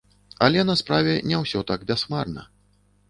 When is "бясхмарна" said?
1.93-2.47